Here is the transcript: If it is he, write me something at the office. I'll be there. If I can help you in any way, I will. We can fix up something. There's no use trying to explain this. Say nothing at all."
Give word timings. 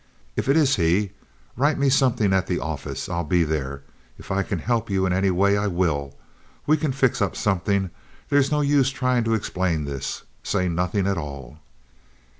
If 0.35 0.49
it 0.49 0.57
is 0.57 0.77
he, 0.77 1.11
write 1.55 1.77
me 1.77 1.87
something 1.87 2.33
at 2.33 2.47
the 2.47 2.57
office. 2.59 3.07
I'll 3.07 3.23
be 3.23 3.43
there. 3.43 3.83
If 4.17 4.31
I 4.31 4.41
can 4.41 4.57
help 4.57 4.89
you 4.89 5.05
in 5.05 5.13
any 5.13 5.29
way, 5.29 5.55
I 5.55 5.67
will. 5.67 6.17
We 6.65 6.75
can 6.75 6.91
fix 6.91 7.21
up 7.21 7.35
something. 7.35 7.91
There's 8.29 8.49
no 8.51 8.61
use 8.61 8.89
trying 8.89 9.23
to 9.25 9.35
explain 9.35 9.83
this. 9.85 10.23
Say 10.41 10.69
nothing 10.69 11.05
at 11.05 11.19
all." 11.19 11.59